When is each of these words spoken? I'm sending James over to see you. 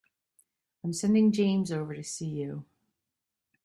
I'm 0.83 0.93
sending 0.93 1.31
James 1.31 1.71
over 1.71 1.93
to 1.93 2.01
see 2.03 2.25
you. 2.25 2.65